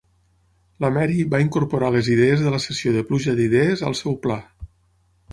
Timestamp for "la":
0.83-0.89, 2.55-2.61